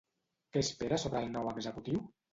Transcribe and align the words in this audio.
Què 0.55 0.63
espera 0.65 0.99
sobre 1.03 1.23
el 1.27 1.29
nou 1.37 1.53
executiu? 1.55 2.05